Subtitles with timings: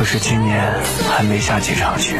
[0.00, 0.58] 可是今年
[1.10, 2.16] 还没下几场雪。